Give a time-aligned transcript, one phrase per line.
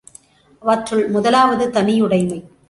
[0.61, 2.39] அவற்றுள் முதலாவது தனியுடைமை.